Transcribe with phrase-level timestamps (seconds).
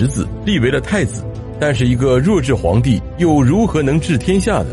[0.00, 1.22] 侄子立为了太子。
[1.60, 4.68] 但是一个弱智皇帝又如何能治天下呢？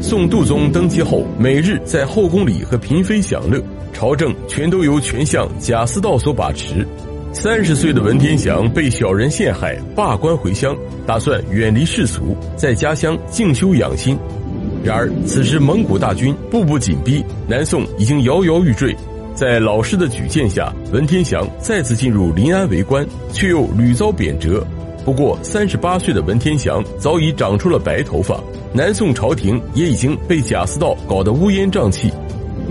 [0.00, 6.88] 宋度宗登基后，每日在后宫里和嫔妃享乐，朝政全都由权相贾似道所把持。
[7.34, 10.74] 三十岁的文天祥被小人陷害，罢官回乡，
[11.06, 14.16] 打算远离世俗，在家乡静修养心。
[14.82, 18.96] 然而此时蒙古大军步步紧逼，南宋已经摇摇欲坠。
[19.36, 24.64] 在老师的举荐下，文天祥再次进入临安为官，却又屡遭贬谪。
[25.04, 32.10] 不过，三十八岁的文天祥早已长出了白头发，南宋朝廷也已经被贾似道搞得乌烟瘴气。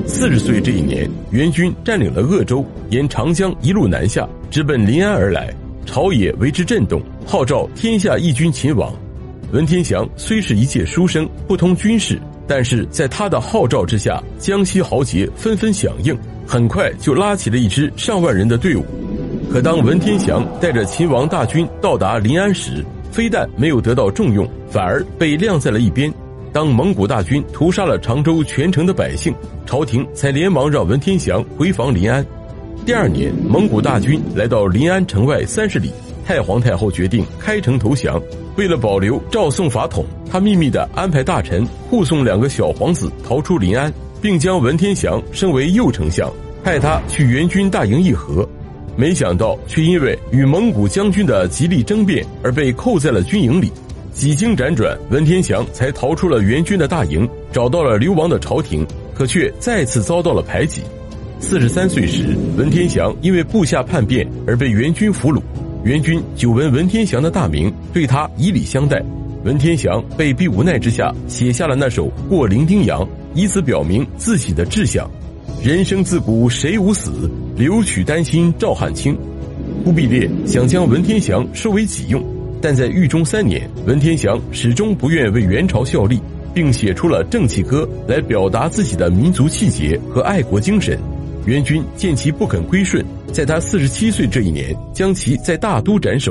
[0.08, 5.54] 四十岁这一年，元军占领了鄂州，沿长江一路南下，直奔临安而来，
[5.86, 8.92] 朝野为之震动，号召天下义军勤王。
[9.52, 18.84] 文天祥虽是一介书生，不通军事，但是在他的号召之下，江西豪杰纷纷响应，很快就拉起了一支上万人的队伍。
[19.52, 26.14] 可当文天祥带着秦王大军到达临安时，非但没有得到重用，反而被晾在了一边。
[26.52, 29.34] 当蒙古大军屠杀了常州全城的百姓，
[29.66, 32.26] 朝廷才连忙让文天祥回防临安。
[32.86, 35.92] 第二年，蒙古大军来到临安城外三十里，
[36.26, 38.22] 太皇太后决定开城投降。
[38.58, 46.32] 为了保留赵宋法统，他秘密地安排大臣护送两个小皇子逃出临安，并将文天祥升为右丞相，
[46.64, 48.48] 派他去援军大营议和。
[48.98, 53.72] 没想到，却因为与蒙古将军的极力争辩而被扣在了军营里。
[54.14, 60.82] 几经辗转，文天祥才逃出了援军的大营，找到了流亡的朝廷，可却再次遭到了排挤。
[61.42, 65.42] 四十三岁时，文天祥因为部下叛变而被援军俘虏。
[65.86, 69.00] 援军久闻文天祥的大名，对他以礼相待。
[69.44, 73.02] 文天祥被逼无奈之下，写下了那首《过零丁洋》，
[73.36, 75.08] 以此表明自己的志向。
[75.64, 79.16] 人生自古谁无死，留取丹心照汗青。
[79.84, 82.20] 忽必烈想将文天祥收为己用，
[82.60, 86.20] 但在狱中三年，文天祥始终不愿为元朝效力，
[86.52, 90.98] 并写出了《正气歌》来表达自己的民族气节和爱国精神。
[91.46, 96.24] 元军见其不肯归顺，在他四十七岁这一年，将其在大都斩首。